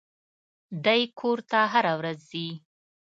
دى 0.85 0.99
کور 1.19 1.37
ته 1.51 1.59
هره 1.73 1.93
ورځ 1.99 2.17
ځي. 2.31 2.47